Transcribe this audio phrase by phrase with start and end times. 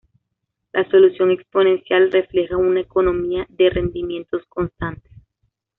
[0.73, 5.11] La solución exponencial refleja una economía de rendimientos constantes.